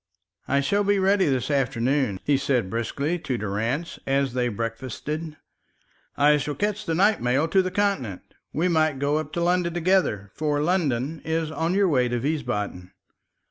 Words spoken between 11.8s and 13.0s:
way to Wiesbaden."